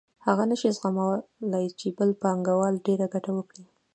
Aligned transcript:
هغه 0.25 0.43
نشي 0.49 0.69
زغملای 0.77 1.65
چې 1.79 1.87
بل 1.97 2.09
پانګوال 2.21 2.75
ډېره 2.85 3.05
ګټه 3.13 3.31
وکړي 3.35 3.63